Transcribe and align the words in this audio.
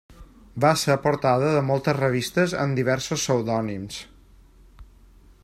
Va 0.63 0.69
ser 0.83 0.95
portada 1.03 1.51
de 1.57 1.61
moltes 1.67 1.97
revistes 1.99 2.57
amb 2.65 2.81
diversos 2.81 3.23
pseudònims. 3.23 4.01